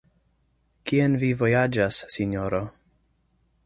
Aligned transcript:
Kien 0.91 1.19
vi 1.25 1.31
vojaĝas, 1.43 2.01
Sinjoro? 2.17 2.67